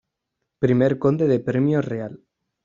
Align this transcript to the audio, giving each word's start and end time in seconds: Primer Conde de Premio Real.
Primer 0.63 0.91
Conde 1.03 1.25
de 1.33 1.39
Premio 1.47 1.79
Real. 1.91 2.13